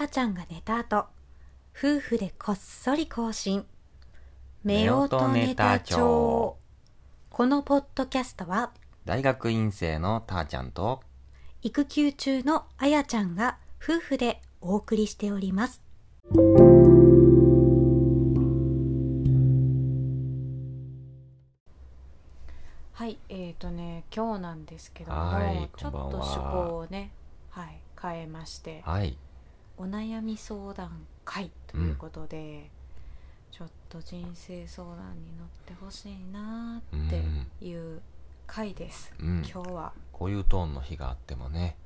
[0.00, 1.08] 赤ちゃんが寝た後
[1.78, 3.66] 夫婦でこっそり更新。
[4.64, 6.56] 夫婦ネタ帳
[7.28, 8.72] このポッドキャストは
[9.04, 11.02] 大学院生のたーちゃんと
[11.60, 15.82] 育休中のあやちゃんが夫婦でお送りしております。
[22.92, 27.12] はいえーとね今日なんですけども、はいちょっと趣向をね
[27.50, 28.80] はい変えまして。
[28.86, 29.18] はい
[29.80, 32.70] お悩み相談会ということで、
[33.50, 38.02] ちょっと人生相談に乗ってほしいなーっていう
[38.46, 39.36] 回です、うん。
[39.38, 39.94] 今日は。
[40.12, 41.78] こういうトーンの日があってもね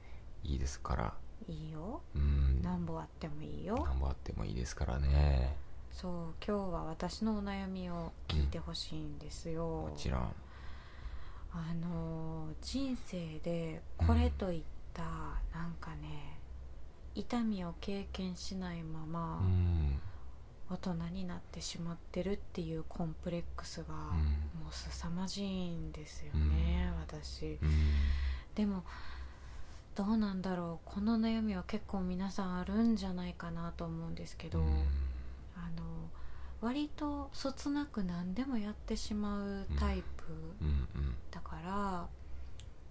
[0.42, 1.14] いいですから。
[1.48, 2.00] いいよ。
[2.16, 2.60] うん。
[2.64, 3.76] 何本あってもいいよ。
[3.76, 5.56] 何本あってもいいですからね。
[5.92, 6.12] そう
[6.44, 10.20] 今日は私のお悩みを聞いてほしいんですよ、もちろん。
[11.52, 15.04] あのー人生でこれといった、
[15.56, 16.33] なんかね
[17.14, 20.00] 痛みを経験しないまま、うん
[20.70, 27.58] 大人になってしまってるっていうコンプレックスがもう凄まじいんですよね、私。
[27.62, 27.70] うん。
[28.54, 28.82] でも
[29.94, 30.90] どうなんだろう。
[30.90, 34.66] この悩みは結構皆さんあるんじゃないかなと思うんですけど、うん。
[34.66, 34.70] あ
[35.76, 35.82] の
[36.62, 40.24] 割とそつなく何でもやってしまうタイプ
[40.62, 40.68] うん。
[40.68, 41.14] うん。
[41.30, 42.08] だから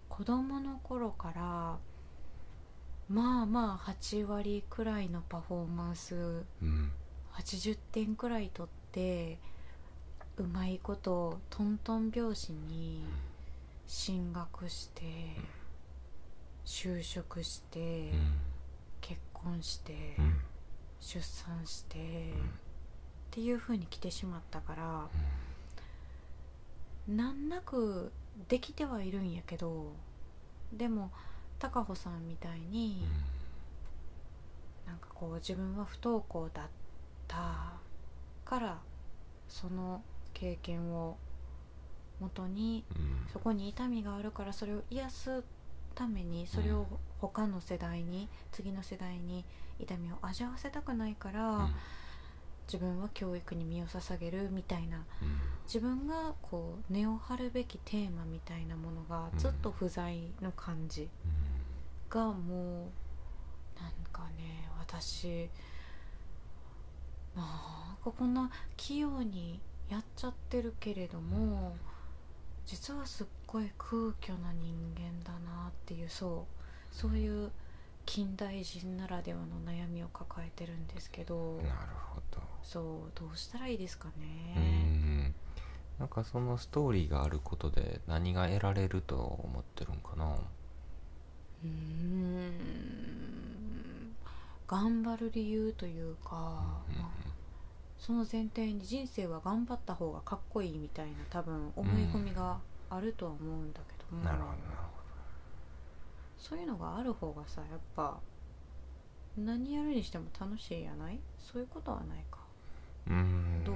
[0.10, 1.78] 子供の頃から
[3.14, 6.92] まあまあ8割くらいのパフォーマンスうん。
[7.34, 9.38] 80点くらい取って
[10.38, 13.04] うまいことトントン拍子に
[13.86, 15.04] 進学して
[16.66, 18.34] 就職してうん
[19.02, 20.36] 結婚してうん。
[21.00, 22.00] 出産してっ
[23.30, 25.08] ていう風に来てしまったから
[27.08, 28.12] 難なく
[28.48, 29.92] できてはいるんやけど
[30.72, 31.12] でも
[31.64, 33.06] 高穂さんみたいに
[34.86, 36.68] なんかこう自分は不登校だっ
[37.26, 37.74] た
[38.44, 38.78] から
[39.48, 40.02] その
[40.34, 41.18] 経験を
[42.20, 43.14] もとにうん。
[43.32, 45.44] そこに痛みがあるからそれを癒す
[45.96, 46.86] ためにそれを
[47.20, 49.46] 他の世代に次の世代に
[49.80, 51.76] 痛みを味わわせたくないから、うん。
[52.66, 55.04] 自分は教育に身を捧げるみたいなうん。
[55.66, 61.10] 自分がこう根を張るべきテーマみたいなものがずっと不在の感じ
[62.14, 62.92] がも
[63.80, 65.50] うなんかね私
[67.36, 67.46] なん
[68.04, 69.60] かこんな器用に
[69.90, 71.76] やっちゃってるけれども
[72.68, 76.46] 実はすっごい空虚な人間だなっていうそ
[76.92, 77.52] うそういう
[78.06, 81.70] 近代人ならではの悩みを抱えてるんですけどなる
[82.14, 82.42] ほど。
[82.62, 85.36] そうどうしたらいいですかうねん。
[85.98, 90.38] なんかそのストーリーがあることで何が得られると思ってるんかな？
[91.64, 92.54] うーん。
[94.68, 97.10] 頑張る理由というか、うんまあ
[97.98, 102.58] その前提に人生は頑張った方がかっこいいみたいな多分思い込みが
[102.90, 104.60] あるとは思うんだけども、なるほどなる
[106.38, 108.20] そういうのがある方がさやっぱ
[109.38, 111.20] 何やるにしても楽しいやない？
[111.40, 112.40] そういうことはないか。
[113.08, 113.64] ほどうん。
[113.64, 113.76] どう？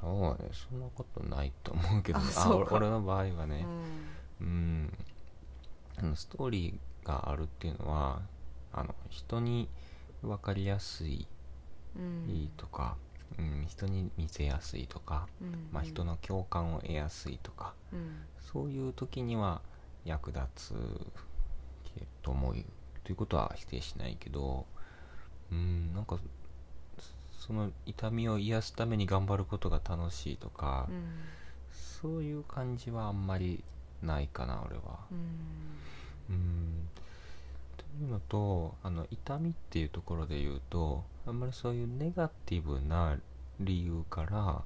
[0.00, 3.66] そうねそんなことないと思うけどあ俺俺の場合はね。
[4.40, 4.46] うん。
[4.46, 4.98] うん
[6.00, 8.22] あのストーリーがあるっていうのは
[8.72, 9.68] あの人に
[10.22, 11.26] 分かりやすい
[11.96, 12.50] うん。
[12.56, 12.96] とか、
[13.38, 15.68] うん、人に見せやすいとか、うん。
[15.72, 18.22] まあ、人の共感を得やすいとかうん。
[18.52, 19.60] そういう時には
[20.04, 20.74] 役立つ
[21.84, 22.54] けと思う
[23.04, 24.66] ということは否定しないけど
[25.52, 26.18] うんなんか
[27.32, 31.02] その痛みを癒すために頑張ることが楽しいとか、うん。
[31.72, 33.62] そういう感じはあんまり
[34.02, 34.98] ないかな俺は。
[35.10, 35.60] うん
[36.30, 36.88] うん
[37.76, 43.18] というのとあの痛みっていうところで言うとあんまりそういうネガティブな
[43.58, 44.62] 理由から、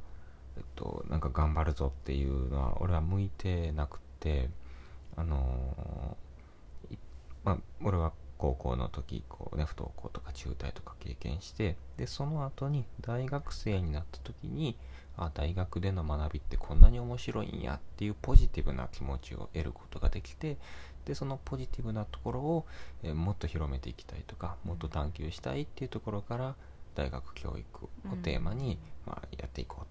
[0.57, 4.51] えっと、なんか頑張るぞっていうのは俺は向いてなくて
[5.17, 6.17] あの
[7.45, 14.77] まあ俺は高校の時こうね不登校とか中退とか経験してでその後に大学生になった時に
[15.17, 20.57] あ大学での学びってこんなに面白いんやっていうポジティブな気持ちを得ることができて
[21.05, 22.67] でそのポジティブなところを、
[23.03, 26.55] えーもっと広めていきたいとかもっと探求したいっていうところから
[26.95, 29.87] 大学教育をテーマに、まあ、やっていこう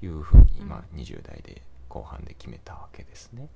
[0.00, 0.68] というふうに、うん。
[0.68, 3.48] まあ、20代で後半で決めたわけですね。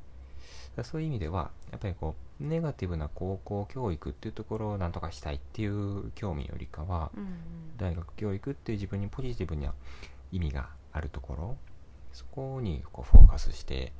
[0.82, 7.26] そういう意味ではやっぱりこうネガティブな高校教育っていうところをなんとかしたいっていう興味よりかは、うん。
[7.76, 9.72] 大学教育っていう自分にポジティブな
[10.32, 11.56] 意味があるところ
[12.12, 13.92] そこにこうフォーカスして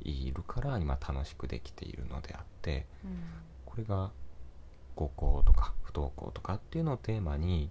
[0.00, 3.18] いるから今楽しくできているのであってうん
[3.66, 4.10] これが
[4.94, 7.70] 高校とか不登校とかっていうのをテーマに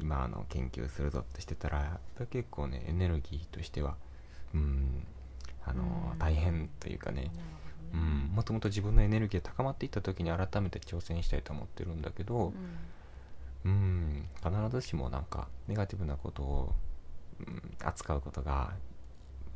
[0.00, 2.00] 今あの研究するぞってしてたら
[2.30, 3.96] 結構ねエネルギーとしては
[4.54, 5.06] うん
[5.64, 5.82] あの、
[6.12, 6.18] うん。
[6.18, 7.30] 大変というかね
[7.92, 12.52] うんもともと自分のエネルギーが高まっていった時に改めて挑戦したいと思ってるんだけど
[13.64, 14.26] うん。
[14.42, 16.72] 必ずしもなんかネガティブなことを、うん、
[17.82, 18.72] 扱うことが、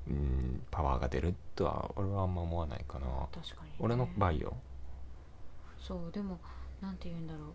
[0.09, 3.07] うん、パワーが出るとは俺はあんま思わないかな。
[3.33, 4.57] 確かにね、俺の場合よ。
[5.81, 6.39] そうでも
[6.81, 7.53] なんて言うんだろう。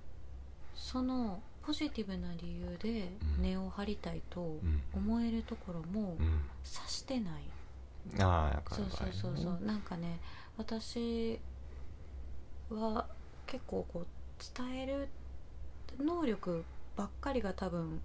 [0.73, 3.41] そのポジティブな理由でうん。
[3.43, 4.81] 根を張りたいとうん。
[4.93, 6.41] 思えるところもうん。
[6.63, 7.43] 察してない、
[8.19, 9.59] ああやかそうそうそうそう。
[9.61, 10.19] うなんかね
[10.57, 11.39] 私
[12.69, 13.05] は
[13.47, 14.07] 結構こう
[14.57, 15.09] 伝える
[15.99, 16.63] 能力
[16.95, 18.01] ばっかりが多分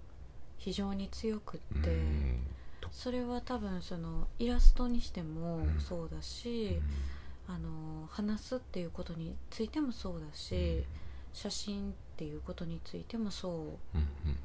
[0.57, 1.89] 非常に強くって、
[2.91, 5.79] それは多分そのイラストにしてもうん。
[5.79, 6.79] そうだし、
[7.47, 10.83] あの話すっていうことについてもそうだし、
[11.37, 13.97] 写真っていうことについてもそう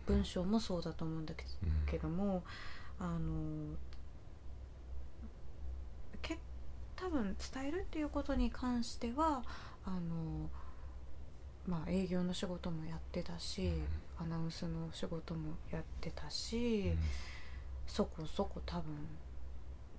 [0.04, 1.32] 文章もそうだと思うんだ
[1.86, 2.42] けども
[3.00, 3.76] あの
[6.20, 6.38] け
[6.94, 9.42] 多分伝えるっていうことに関しては
[9.86, 10.50] あの
[11.66, 13.72] まあ営業の仕事もやってたし
[14.18, 16.92] アナウンスの仕事もやってたし、
[17.86, 18.84] そこそこ多分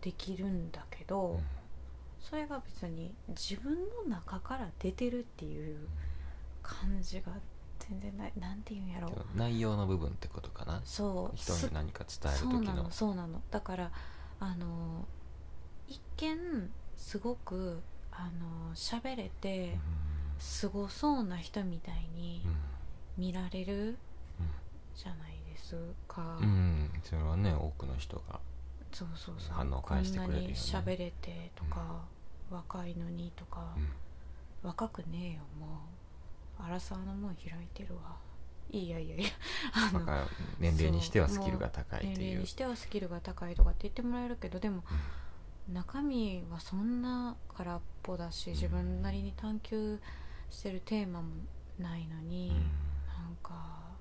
[0.02, 1.40] できるんだけど、
[2.22, 3.74] それが別に自分
[4.08, 5.88] の中から出てるっていう
[6.62, 7.34] 感じが
[7.80, 8.34] 全然ない。
[8.40, 9.10] なんていうんやろ。
[9.10, 10.82] ううん内容の部分ってことかな。
[10.86, 11.38] そう。
[11.38, 12.84] 人に何か伝えるそうな時の。
[12.84, 13.42] のそうなの。
[13.52, 13.92] だから
[14.40, 15.06] あの
[15.88, 17.82] 一見すごく
[18.12, 19.78] あの喋れて
[20.40, 22.46] すごそうな人みたいに
[23.18, 23.98] 見られる
[24.96, 25.76] じゃないです
[26.08, 28.40] か、うん、うん、それはね多くの人が
[28.94, 29.54] そうそうそう。
[29.56, 30.56] 反応を返してくれるよね。
[30.56, 32.06] こんなに喋れてとか、
[32.50, 33.76] 若いのにとか、
[34.62, 35.82] 若くねえよも
[36.60, 36.64] う。
[36.64, 38.16] 荒沢の門開いてるわ。
[38.70, 39.30] いやいやいや
[39.94, 40.28] あの
[40.60, 42.28] 年齢にしてはスキルが高い年という。
[42.28, 44.84] 齢にしてはスキルが高いとかって言ってもらえるけどでも、
[45.68, 50.00] 中身はそんな空っぽだし自分なりに探求
[50.54, 51.30] してるテーマも
[51.80, 52.56] ないのに、うん。
[52.56, 53.96] なんか、は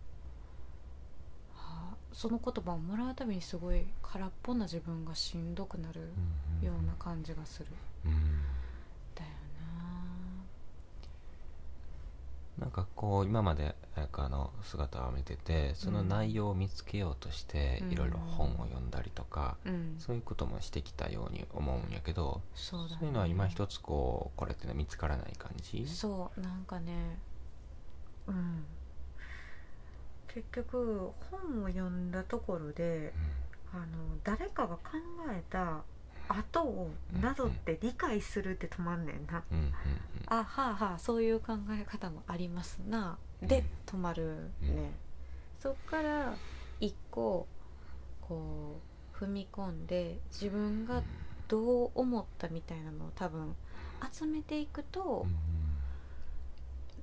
[1.55, 6.13] あその言葉をもらうたびにすごい空っぽな自分がしんどくなる
[6.61, 7.67] うんような感じがする、
[8.05, 8.13] うん
[9.15, 9.31] だよ
[12.59, 17.93] なんかこう今まで彩香の姿を見ててその内容を見つけようとしてうん。
[17.93, 19.97] いろいろ本を読んだりとか、なうん。
[19.99, 25.87] そういうこともしてきたように思うんやけどそうだ、ね、そういうのは今一つこうこれっていうのは見つからない感じ？
[25.87, 27.19] そうなんかね
[28.27, 28.65] うん。
[30.29, 33.13] 結局本を読んだところで
[33.73, 33.85] あの
[34.25, 34.81] 誰かが考
[35.31, 35.83] えた
[36.29, 36.91] 後を
[37.21, 39.73] なぞって理解するって止まんねんな、うんうん
[40.29, 43.19] あはあはあそういう考え方もありますな。
[43.43, 44.93] で止まるね、
[45.59, 46.35] そっから
[46.81, 47.47] 一個
[48.21, 48.81] こ
[49.15, 51.03] う踏み込んで自分が
[51.49, 53.55] どう思ったみたいなのを多分
[54.11, 55.37] 集めていくと、うん。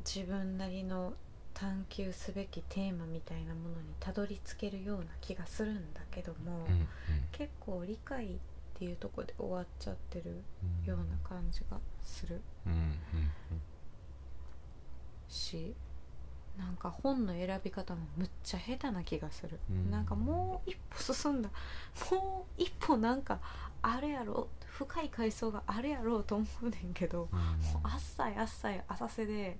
[0.06, 1.14] 自分なりの
[1.54, 6.88] 探求すべきテーマみたいなものにたどり着けるような気がするんだけども、うんうん。
[7.32, 8.40] 結構理解
[8.80, 10.86] っていうところで終わっちゃってるうん。
[10.86, 12.42] ような感じがする。
[12.66, 12.92] うんうん
[15.28, 15.76] し
[16.58, 19.92] なんか本の選び方もむっちゃ下手な気がする、うん。
[19.92, 21.50] なんかもう一歩進んだ。
[22.12, 23.40] もう一歩なんか
[23.82, 27.40] あるやろ深い階層があるやろうと思うねんけど、うん。
[27.40, 29.58] もうあっさいあっさい浅瀬で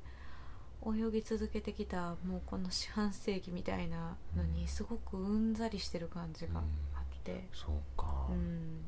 [0.86, 6.60] 泳ぎ続けてきたもうこの四半世紀みたいなのにすごくうんざりしてる感じが
[6.96, 8.28] あって、そうか。
[8.30, 8.86] うん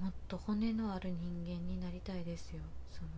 [0.00, 2.60] もっと骨のある人間になりたいですよ。
[2.92, 3.08] その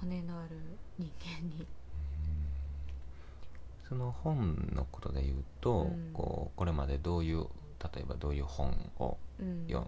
[0.00, 0.58] 骨のある
[0.98, 1.66] 人間に。
[3.88, 6.10] その本のことで言うと、うん。
[6.12, 7.46] こうこれまでどういう
[7.94, 9.66] 例えばどういう本をうん。
[9.68, 9.86] 読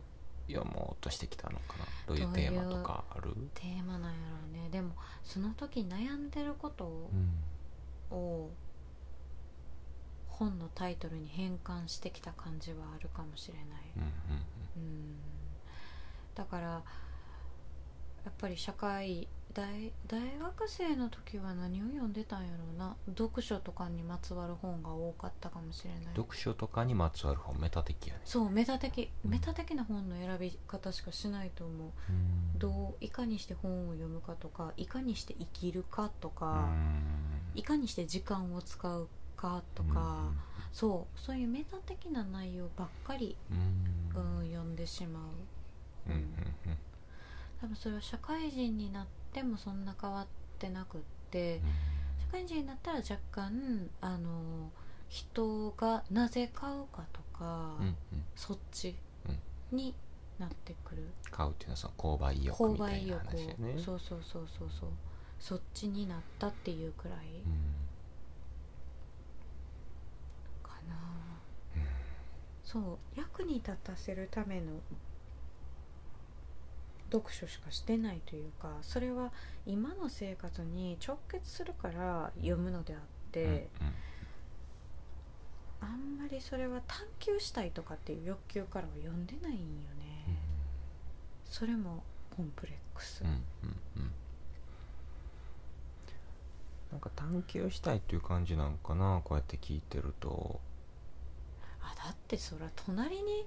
[0.48, 1.84] 読もうとしてきたのかな？
[2.06, 3.34] どういうテーマとかある？
[3.54, 4.68] テーマなんやろうね。
[4.70, 7.10] でもその時悩んでること
[8.10, 8.16] うん。
[8.16, 8.50] を
[10.38, 13.66] 本のタイトルに変換してきた感じはあるかもしれない、
[13.96, 14.42] うんうん
[14.76, 15.16] うん。
[16.34, 16.82] だからや
[18.30, 22.96] っぱり社会大大学生の時は何を読んでたんやろうな。
[23.08, 26.02] 読書とかにまつわる本が多かったかもしれない。
[26.14, 28.20] 読書とかにまつわる本メタ的やね。
[28.24, 29.10] そうメタ的。
[29.24, 29.30] うん。
[29.30, 31.88] メタ的な本の選び方しかしないと思う。
[32.10, 32.58] うん。
[32.58, 37.50] どういかにして本を読むかとかいかにして生きるかとうか、ん。
[37.54, 39.08] いかにして時間を使う
[39.40, 40.32] かとか、
[40.72, 44.40] そうそういうメタ的な内容ばっかり、うん。
[44.40, 46.10] うん、読んでしまう。
[46.10, 46.34] うん
[47.60, 50.26] 多分それは社会人になってもそんな変わっ
[50.58, 51.60] てなくって
[52.20, 54.70] 社会人になったら若干あの
[55.08, 57.96] 人がなぜ買うかとか、うんうん。
[58.36, 58.94] そっち
[59.72, 59.94] に
[60.38, 64.90] なってくる、買うっていうのはその購買意欲購みたいな話やねそうそうそうそうそう。
[65.40, 67.18] そっちになったっていうくらい。
[67.44, 67.74] うん
[70.62, 70.94] かな、
[72.68, 74.66] そう役に立たせるための
[77.10, 79.32] 読書しかしてないというかそれは
[79.64, 83.00] 今の生活に直結するから読むのであっ
[83.32, 83.66] て、うんうん。
[85.80, 89.58] あんまりそれは探求したいとかっていう欲求からは読んでないんよ
[89.98, 90.36] ね、
[91.46, 92.02] それも
[92.36, 93.36] コンプレックス、うんうん
[93.96, 94.12] うん。
[96.92, 100.60] なんか探求したいっていう感じなんかなこうやって聞いてると
[101.92, 103.46] あだってそら隣に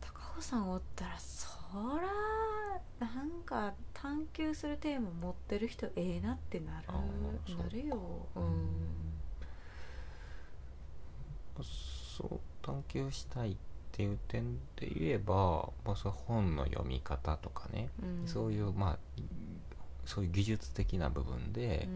[0.00, 1.46] 高尾さんおったらそ
[1.96, 6.86] らなんか探求するテーマ持ってる人ええなってなる
[7.56, 7.96] なるよ。
[8.36, 8.56] ううん。
[11.62, 13.56] そう探求したいっ
[13.92, 18.28] ていう点で言えば、まあ、それ本の読み方とかね、うん。
[18.28, 18.98] そういうまあ
[20.04, 21.88] そういう技術的な部分で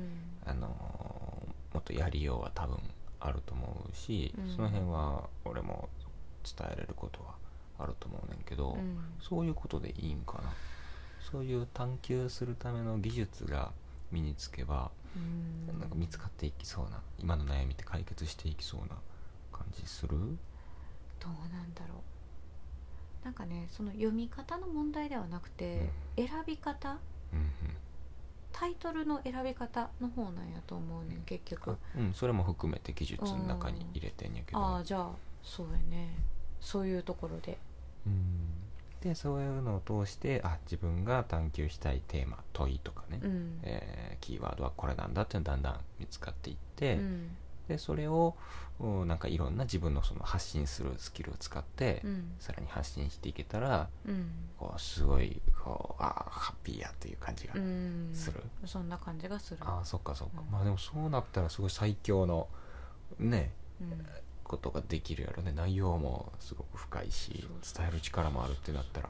[0.45, 0.51] う、ん。
[0.51, 2.79] あのもっとやりようは多分
[3.27, 4.55] あると思うし、うん。
[4.55, 5.89] その辺は俺も
[6.45, 7.35] 伝えれることは
[7.79, 8.99] あると思うねんけど、うん。
[9.21, 10.53] そういうことでいいんかな。
[11.33, 13.73] そういう探求するための技術が
[14.13, 15.79] 身につけば、うん。
[15.81, 18.97] なんか見つかっていきそうな今の悩みって解決していきそうな
[19.53, 20.17] 感じする？
[21.19, 21.95] どうなんだろ
[23.23, 23.25] う。
[23.25, 26.99] なんかねその読み方の問題ではなくて、選び方？
[27.33, 27.51] うん
[28.55, 31.77] タイトルの選び方の方なんやと思うねん結局。
[31.99, 34.59] うんそれも含めて技術の中に入れてんやけど。
[34.59, 35.11] ああじゃあ
[35.43, 36.15] そうやね。
[36.61, 37.59] そういうところで。
[38.07, 38.55] うん。
[39.01, 47.37] でそういうのを通してあ自分が探求したいテーマ問いとかね、うん、えーキーワードはこれなんだっていうのがだんだん見つかっていって、うん
[47.69, 48.37] でそれを
[48.81, 52.33] うんなんかいろんな自分のその発信するスキルを使って、うん。
[52.39, 54.31] さらに発信していけたらうん。
[54.59, 58.11] こうすごいこうあーハッピーやっていう感じがうん。
[58.13, 59.61] する、そんな感じがする。
[59.63, 62.49] ああそっかそっか、うんまあでもそうなったらすごい最強の
[63.19, 64.07] ねうん。
[64.43, 65.53] ことができるやろね。
[65.53, 69.09] 内容もすごく深いし伝える力もあるってなったら。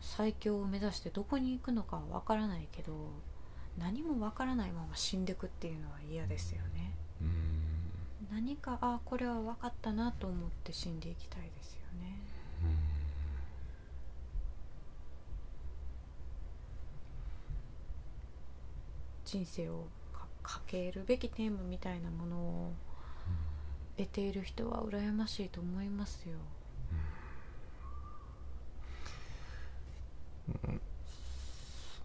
[0.00, 2.92] 最強を目指してどこに行くのかは分からないけど
[3.78, 6.94] 何も分からないまま死んでくっていうのは嫌ですよね。
[7.22, 7.30] うーん。
[8.30, 12.18] 何かあこれは分かったなと思って死んでいきたいですよね。
[19.24, 22.72] 人生をかかけるべきテーマみたいなものを
[23.98, 26.36] 得ている人は羨ましいと思いますよ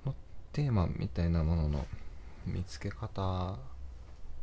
[0.03, 0.15] その
[0.53, 1.85] テーマみたいなものの
[2.45, 3.57] 見つけ方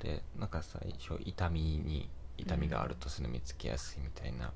[0.01, 4.51] でなんか最初痛みに痛みがあるとその見つけやすいみたいな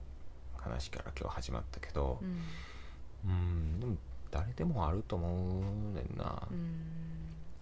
[0.56, 3.96] 話から今日始まったけどうんうんでも
[4.30, 6.80] 誰でもあると思うねんな、うん。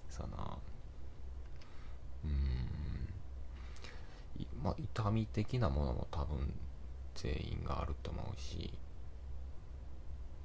[0.08, 0.58] その
[2.24, 2.30] うん。
[4.42, 6.50] いまあ痛み的なものも多分
[7.14, 8.72] 全員があると思うし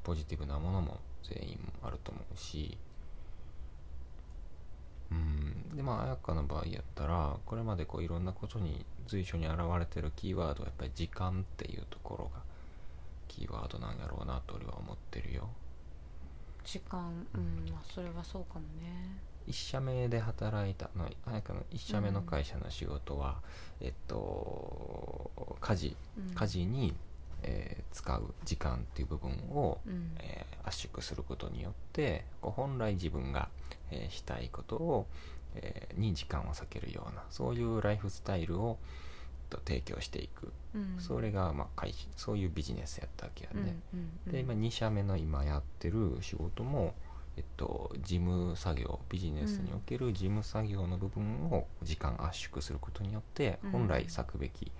[0.04, 2.78] ポジティブなものも全員あると思うし
[5.12, 5.76] うん。
[5.76, 12.42] でまあ彩香の場合やったらこれまでこういろんなことに随所に現れてるキーワードはやっぱり時間っていうところが
[13.28, 15.50] キーワードなんやろうなと俺は思ってるよ。
[16.64, 17.26] 時間。
[17.34, 17.72] うん。
[17.72, 19.20] まあそれはそうかもね。
[19.48, 23.38] 1社目で働いたの彩香の1社目の会社の仕事は、
[23.80, 25.98] えっと家事。
[26.18, 26.36] うん。
[26.36, 26.94] 家事に、
[27.44, 30.16] えー使う時間っていう部分を、うん。
[30.20, 33.48] えー圧縮することによってこう本来自分が、
[33.90, 35.08] えーしたいことを、
[35.56, 38.78] えーに時間を割けるようなそういうライフスタイルを
[39.50, 40.96] と提供していく、うん。
[41.00, 44.32] それが、まあ、そういうビジネスやったわけやうんね、うんうん。
[44.32, 46.94] で今2社目の今やってる仕事も、
[47.38, 53.72] えっと、事務作業ビジネスにおける事務作業の部分を時間圧縮することによってうん。
[53.72, 54.72] 本来割くべき、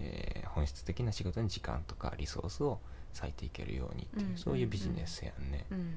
[0.00, 2.80] えー本質的な仕事に時間とかリソースを
[3.14, 5.94] 割いていけるようにっていう、うんそういうビジネスやんね、うん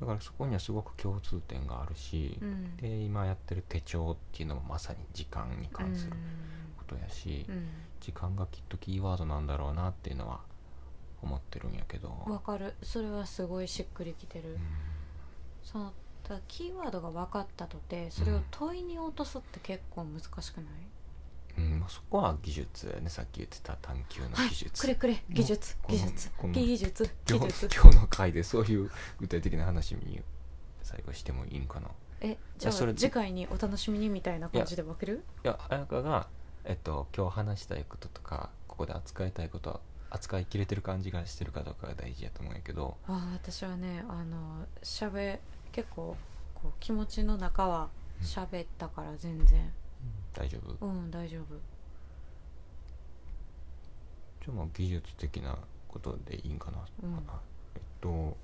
[0.00, 2.74] だからそこにはすごく共通点があるし、うん。
[2.78, 6.12] で今やってる手帳っていうのもまさに時間に関する
[6.78, 7.68] ことやし、うん。
[8.00, 10.40] 時間がきっとキーワードなんだろうなっていうのは
[11.20, 12.76] 思ってるんやけど、わかる。
[12.82, 14.56] それはすごいしっくりきてる、
[15.62, 20.66] そのただキーワードが分かったとてそれを問いに落とすって結構難しくない？
[21.58, 23.08] うんまあ、そこは技術やね。
[23.08, 24.94] さっき言ってた探求のはい技術、くれ。
[24.94, 25.76] くれ技術。
[25.88, 26.30] 技術。
[26.52, 27.10] 技術。
[27.26, 27.68] 技今日術。
[27.82, 30.22] 今日の回でそういう具体的な話に
[30.82, 31.88] 最後してもいいんかな。
[31.88, 31.90] い
[32.22, 35.24] えじゃあそれ次回にお楽しみにみたいな感じで分ける？
[35.42, 36.28] や彩香が、
[36.64, 39.80] えっと、今日話したいこととかここで扱いたいことは
[40.10, 42.96] 扱いきれてる感じがしてるかどうかが大事やと思うんやけど。
[43.06, 45.40] ああ私はねあのしゃべ
[45.72, 46.16] 結構
[46.54, 47.88] こう気持ちの中は
[48.20, 49.72] 喋ったから全然
[50.32, 50.86] 大丈夫？
[50.86, 51.54] うん大丈夫。
[54.44, 57.14] じゃあまあ技術的なことでいいんかな、うん。
[57.74, 58.36] えっと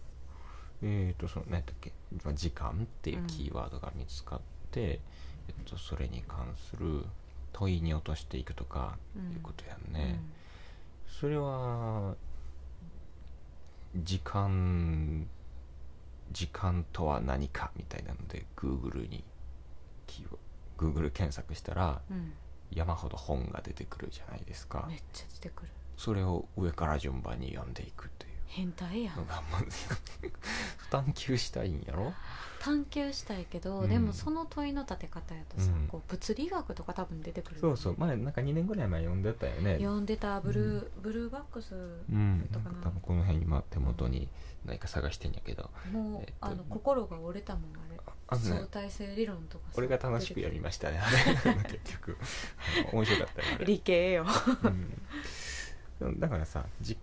[0.83, 1.93] えっとその何やったっけ？
[2.25, 5.01] まあ時間っていうキーワードが見つかって、
[5.49, 7.05] えっと、それに関する
[7.53, 10.21] 問いに落としていくとかうんいうことやんね、
[11.09, 12.15] それは
[13.97, 15.27] 時間
[16.33, 19.25] 時間とは何かみたいなので Google に
[20.07, 20.39] キーワ
[20.77, 22.33] Google 検索したらうん、うん
[22.71, 24.87] 山ほど本が出てくるじゃないですか。
[24.89, 25.71] めっちゃ出てくる。
[25.97, 29.27] それを上から順番に読んでいくという変態やん。
[30.91, 32.13] 探求したいんやろ？
[32.61, 33.89] 探求したいけど、うん。
[33.89, 35.87] でもその問いの立て方やとさ、うん。
[35.89, 37.61] こう物理学とか多分出てくる。
[37.61, 37.97] そうそう。
[37.99, 39.77] 前なんか2年ぐらい前読んでたよね。
[39.77, 42.49] 読んでたブルー、ブルーバックスうん。
[42.51, 42.59] な。
[42.59, 44.29] なんか多分この辺今手元に
[44.65, 45.71] 何か探してんやけど。
[45.93, 47.97] もう、えっとあの心が折れたもんあれ。
[48.29, 48.49] あのね。
[48.49, 50.99] 相対性理論とかさ俺が楽しくやりましたね。
[50.99, 52.17] あれ 結局。
[52.81, 53.67] あの面白かったよあれ。
[53.67, 54.27] 理系よ。
[56.01, 56.99] うん、だからさじ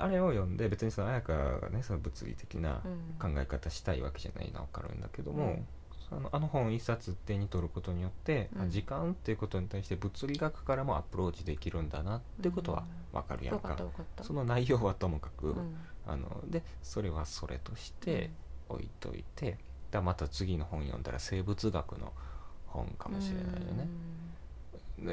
[0.00, 3.32] あれを読んで別にその彩香がねその物理的なうん。
[3.34, 5.66] 考え方したいわけじゃないのは分かるんだけども、うん。
[6.08, 8.62] そのあの本一冊手に取ることによって、うん。
[8.62, 14.24] あ時間っていうことに対して物理学からもアプローチできるんだなってことは分かるやん分かか、った分かった。
[14.24, 15.76] その内容はともかく、うん。
[16.06, 18.30] あのでそれはそれとして
[18.68, 19.58] 置いといて、
[19.90, 22.12] だまた次の本読んだら生物学の
[22.66, 23.88] 本かもしれないよね、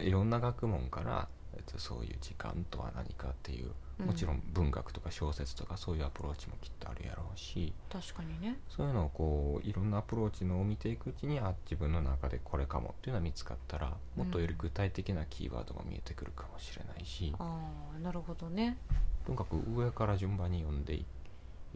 [0.01, 7.74] でいろんな学問から、えっと、そういう時間とは何かっていううんもちろん文学とか小説とかそういうアプローチもきっとあるやろうし。
[7.90, 8.58] 確かにね。
[8.70, 17.60] そういうのをこういろんなアプローチのを見ていくうちにあ自分の中でこれかもっていうのが見つかったらもっとより具体的なキーワードが見えてくるかもしれないし、あ
[17.96, 18.77] あなるほどね。
[19.25, 21.05] とにかく上から順番に読んでい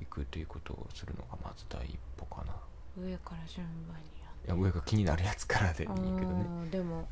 [0.10, 2.53] くということをするのがまず第一歩かな。
[3.01, 4.10] 上から順番に
[4.45, 6.17] いや上が気になるやつからでいいやけどね。
[6.17, 6.23] う
[6.65, 7.08] んでも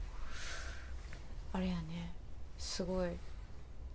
[1.54, 2.14] あれやね。
[2.58, 3.12] すごい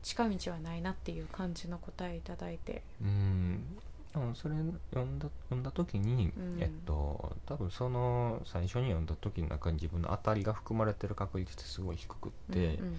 [0.03, 2.83] 近道はないなっていう感じの答えいただいて。
[3.01, 3.65] うん。
[4.13, 6.61] でもそれ読んだ読んだ時に、うん。
[6.61, 12.97] えっと多分その最初に読んだ時の中に自分の当たりが含まれてる確率ってすごい低くって、うんうん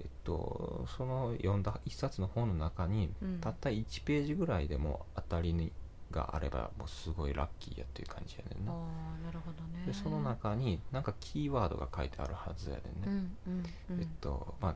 [0.00, 3.38] えっと、その読んだ一冊の本の中に、うん。
[3.40, 5.72] たった1ページぐらいでも当たりに
[6.10, 9.86] があればもうすごいラッキーやっていう感じやねんな、ああなるほどね。
[9.86, 13.12] でその中になんかキーワードが書いてあるはずやねんね、うん
[13.46, 14.00] うんうん。
[14.00, 14.74] えっとまあ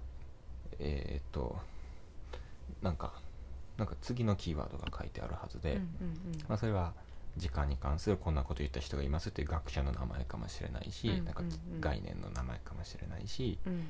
[0.79, 1.59] えーっと
[2.83, 3.13] なんか
[3.77, 5.81] なんか次のキーワードが書いてあるはずで、
[6.49, 6.93] まあ、それは
[7.37, 11.43] 時間に関するこんなこと言った人がいますっていう学者の名前かもしれないし、うんなんか
[11.81, 13.73] 概念の名前かもしれないし、うん。
[13.73, 13.81] うん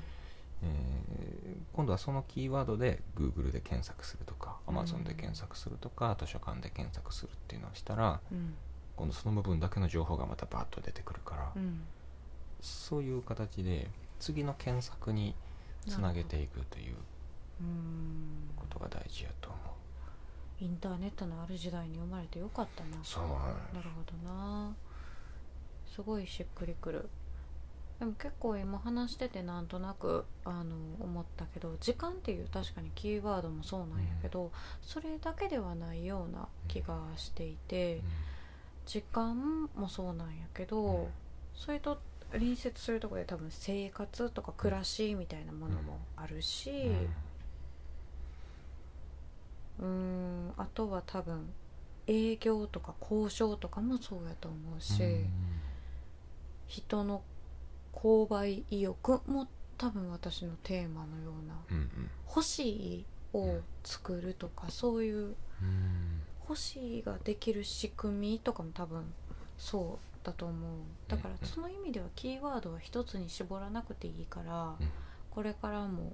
[0.63, 4.77] えー今度はそのキーワードで Google で検索するとかうん。
[4.77, 8.55] Amazon で検索するとか、図書館で検索するっていうのをしたらうん。
[8.95, 11.81] 今度その部分だけの情報がまたバーッと出てくるから、うん。
[12.61, 15.35] そういう形で次の検索に
[15.87, 16.95] つなげていくという
[17.61, 18.49] うん。
[18.55, 20.63] ことが大事やと思う。
[20.63, 22.97] インターネットのある時代に生まれてよかったな。
[23.03, 23.23] そう
[23.75, 24.73] なるほどな。
[25.93, 27.09] すごいしっくりくる。
[27.99, 38.01] でも結構今話しててなんとなくあの思ったけど時間っていう確かにキーワードもそうなんやけど、それだけではないような気がしていて、
[38.85, 41.07] 時間もそうなんやけど、うん。
[41.55, 41.97] それと
[42.35, 46.69] 隣接するところで多分生活とか暮らしみたいなものもあるし、
[49.79, 51.49] うんんあとは多分
[52.07, 55.29] 営業とか交渉とかもそうやと思うし、うん。
[56.67, 57.21] 人の
[57.93, 62.09] 購買意欲も多分私のテーマのようなうんうん。
[62.27, 66.21] 欲しいを作るとかそういううん。
[66.47, 69.03] 欲しいができる仕組みとかも多分
[69.57, 70.81] そうだと思う。
[71.07, 71.47] だからうん。
[71.47, 74.89] その意味ではキーワードは一つに絞らなくていいからうん。
[75.29, 76.13] これからも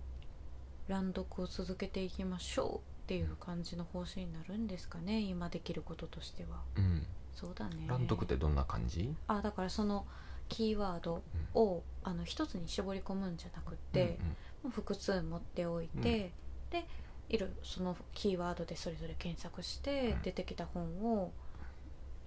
[0.88, 6.62] 乱読を続けていきましょうっていう感じの方針になるんですかね今できることとしては。
[6.76, 7.06] うん。
[7.34, 7.86] そうだね。
[7.88, 9.16] 乱読ってどんな感じ？
[9.28, 10.06] あだからその
[10.50, 14.20] キーワードをあの一つに絞り込むんじゃなくって、
[14.64, 16.32] もう複数持っておいて、
[16.70, 16.86] で
[17.30, 20.22] いるそのキーワードでそれぞれ検索して、うん。
[20.24, 21.32] 出てきた本を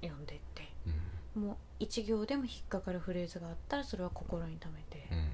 [0.01, 0.73] 読んでって。
[0.87, 1.49] うんうん。
[1.49, 5.25] もう一行でも引っかかるフレーズがあったらそれは心に留めて、うん。
[5.25, 5.27] っ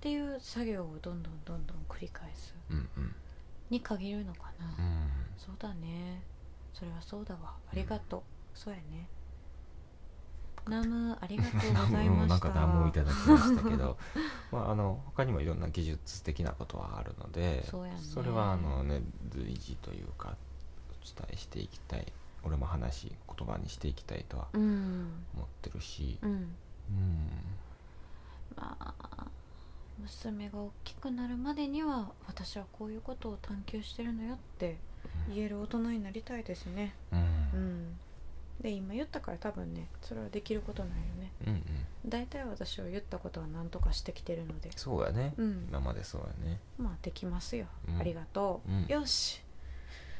[0.00, 2.54] ていう作業をどんどんどんどん繰り返す。
[2.70, 3.14] うんうん。
[3.70, 6.22] に限るのかな、うんそうだね。
[6.72, 7.54] それはそうだわ。
[7.72, 8.22] ありがとう、
[8.54, 9.08] そうやね。
[10.68, 12.26] ナムありがとうございました。
[12.26, 13.96] なんか何もいただきましたけど。
[14.52, 17.96] まああの他にもいろんな技術的なことはあるのでそね。
[18.24, 20.36] れはあのね随時というか
[20.90, 22.12] お伝えしていきたい
[22.46, 26.18] 俺も話言葉にしていきたいとはうん思ってるし。
[26.22, 26.30] うん。
[26.30, 26.48] うん。
[28.56, 29.26] まあ
[30.00, 34.76] 娘が大きくなるまでには私はこういうことを探求してるのよって
[35.34, 36.94] 言える大人になりたいですね。
[37.12, 37.18] うん。
[37.18, 37.22] う
[37.56, 37.96] ん。
[38.60, 41.32] で今言ったから多分ねそれはできることないよね。
[41.46, 41.62] うんうん。
[42.08, 44.70] 大体私は言ったことは何とかしてきてるので。
[44.76, 45.34] そうやね。
[45.36, 45.66] うん。
[45.68, 46.60] 今までそうやね。
[46.78, 47.98] まあできますよ、うん。
[47.98, 48.86] ありがとう、うん。
[48.86, 49.42] よし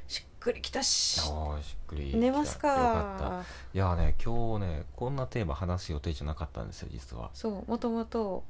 [0.08, 1.20] しっくりきたし。
[1.20, 2.68] しっくり寝ますか。
[2.68, 3.44] よかった。
[3.74, 7.30] いやね今日ねこんなテーマ話す予定じゃなかったんですよ実は。
[7.34, 8.44] そうもともと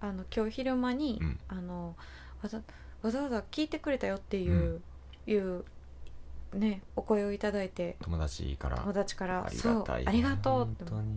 [0.00, 1.38] あの今日昼間に、うん。
[1.48, 1.94] あの
[2.42, 2.60] わざ
[3.02, 4.80] わざわざ聞いてくれたよっていう、
[5.26, 5.64] いう
[6.54, 8.78] ねお声をいただいて友達から。
[8.78, 10.06] 友達からありそうがたい。
[10.06, 10.68] ありがとう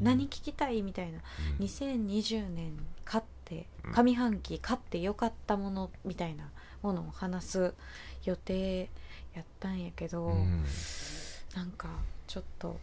[0.02, 1.20] 何聞きたいみたいな。
[1.60, 1.66] うん。
[1.66, 3.94] 2020年勝ってうん。
[3.94, 7.74] 上半期勝ってよかったものみたいなものを話す
[8.24, 8.90] 予定
[9.34, 10.64] やったんやけど、うん。
[11.56, 11.90] なんか
[12.28, 12.80] ちょっと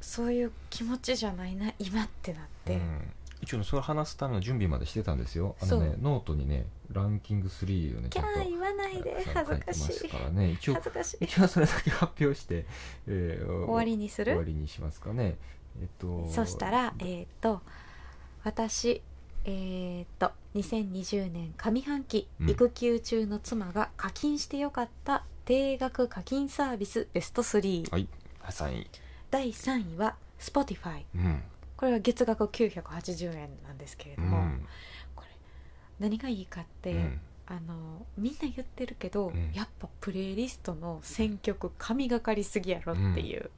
[0.00, 3.12] そういう気持ちじゃないな今ってなって、うん。
[3.42, 5.56] 一応ねそれ話すための準備までしてたんですよ。
[5.60, 9.24] あのねノートにねランキング3をねキャー言わないで。
[9.34, 10.52] 恥ずかしいからね。
[10.52, 11.24] 一応恥ずかしい。
[11.24, 12.66] 一応それだけ発表して、
[13.06, 15.36] えー 終わりにす終わるりにしますかね。
[15.80, 17.60] えっとそしたらえーっと
[18.44, 19.02] 私
[19.44, 22.50] えーっと2020年上半期、うん。
[22.50, 28.08] 育休中の妻が課金してよかった定額課金サービスベスト3、はい。
[28.46, 28.86] 3位
[29.30, 31.42] 第3位は Spotify うん。
[31.76, 34.66] これは月額980円なんですけれども、うん。
[35.14, 35.28] これ
[36.00, 37.20] 何がいいかって、うん。
[37.46, 39.52] あのみんな言ってるけど、うん。
[39.54, 43.50] やっぱプレイリストの選曲神がかりすぎやろっていう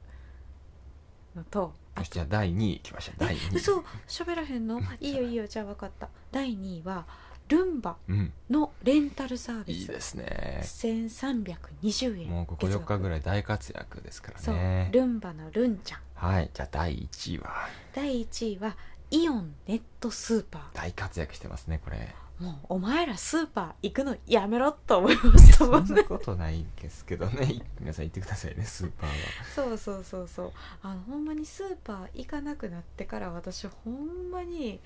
[1.35, 3.55] のと、あよしじゃあ第2位きました第2位。
[3.55, 4.79] 嘘喋らへんの？
[4.99, 6.09] いいよいいよじゃあ分かった。
[6.31, 7.07] 第2位は
[7.49, 8.31] ルンバうん。
[8.49, 9.77] のレンタルサービス。
[9.79, 10.61] いいですね。
[10.63, 14.55] 1320円もうここ4日ぐらい大活躍ですからそう。
[14.55, 15.99] ねルンバのルンちゃん。
[16.15, 16.49] はい。
[16.53, 17.67] じゃあ第1位は。
[17.93, 18.77] 第1位は
[19.11, 21.97] イオンネットスーパ大活躍してますねこれ。
[22.39, 25.87] ーもうお前らスーパー行くのやめろと思いましたもんね。
[25.87, 27.63] そんなことないですけどね。
[27.79, 29.15] 皆さん行ってくださいねスーパーは。
[29.55, 30.51] そうそうそうそう。
[30.83, 34.79] あのほんまにスーパー行かなくなってから私ほんまに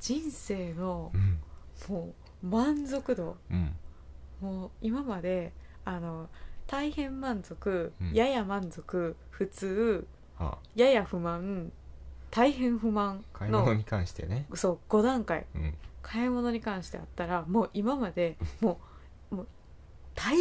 [0.00, 1.38] 人生のうん
[1.88, 3.36] もう満足度。
[3.50, 3.76] うん。
[4.40, 5.52] もう今まで
[5.84, 6.28] あの
[6.66, 8.12] 大変満足、うん。
[8.12, 10.06] やや満足普通
[10.38, 11.72] はやや不満
[12.30, 14.46] 大変不満あ買いの物に関してね。
[14.54, 15.46] そう5段階。
[15.54, 15.74] うん。
[16.02, 18.80] 買い物に関してあったらもう今までも
[19.30, 19.46] うもう
[20.14, 20.36] 大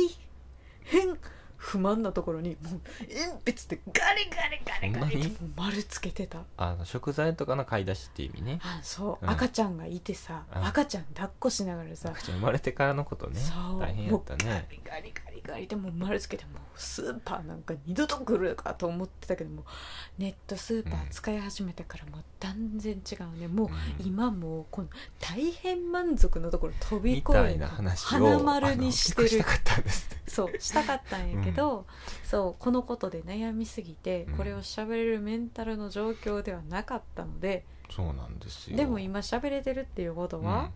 [0.84, 1.18] 変
[1.62, 6.40] 不満なところにもう鉛筆でガリガリガリガリってもう丸つけてた。
[6.58, 8.60] あの食材とかの買い出しっていう意味ね。
[8.64, 9.30] あそう、うん。
[9.30, 10.66] 赤ちゃんがいてさうん。
[10.66, 12.14] 赤ちゃん抱っこしながらさ。
[12.16, 13.40] 生まれてからのことね。
[13.40, 13.80] そう。
[13.80, 14.46] 大変やったね。
[14.46, 19.64] もうガリガリガリガリでもう丸つけてもうスーパーなんか二度と来るかと思ってたけども
[20.18, 23.48] ネットスーパー使い始めてからもう断然違うね。
[23.48, 24.08] もううん。
[24.08, 24.88] 今もうこの
[25.20, 29.28] 大変満足のところ飛びみ越えてたいな話を花丸にしてる。
[29.28, 30.32] したかったんですって。
[30.32, 31.86] そうしたかったんやけど、
[32.24, 34.38] そうこのことで悩みすぎてうん。
[34.38, 38.78] これを喋れるメンタルの状況ではなかったので、そうなんですよ。
[38.78, 40.72] でも今喋れてるっていうことは、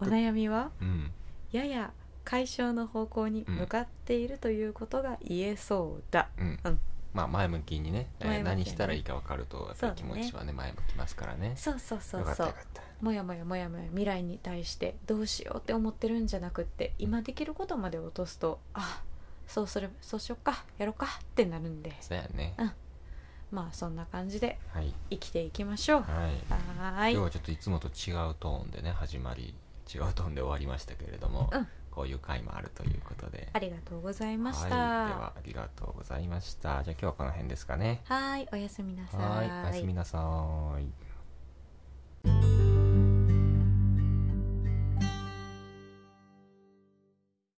[0.00, 1.12] お悩みはうん、うん
[1.52, 1.92] やや
[2.24, 6.58] 解消の方向に向かっているということが言えそうだ、うん。
[6.64, 6.80] うん。
[7.14, 8.42] まあ前向きにね、ね。
[8.42, 10.52] 何したらいいか分かるとやっ気持ちはね。
[10.52, 11.52] 前向きますからね。
[11.56, 12.54] そうそうそうそう。
[13.00, 19.02] もやもやもやもや未来に対してどうしようって思ってるんじゃなくって今できることまで落とすとあ
[19.46, 21.96] そうするそうしよっかやろうかってなるんで。
[22.00, 22.54] そうやね。
[22.58, 22.72] うん。
[23.52, 24.92] まあそんな感じではい。
[25.10, 26.00] 生きていきましょう。
[26.00, 26.34] はい。
[26.50, 27.12] はーい。
[27.12, 29.54] 今日はちょっといつもと違うトーンでね始まり
[29.92, 31.66] 違うトーンで終わりましたけれども、うん。
[31.90, 33.48] こういう回もあるということで。
[33.52, 36.82] ありがとうございましはい、でたはありがとうございました。
[36.84, 38.02] じゃあ今日はこの辺ですかね。
[38.04, 38.48] はーい。
[38.52, 39.46] おやすみなさはい。
[39.46, 42.65] おやすみなさーい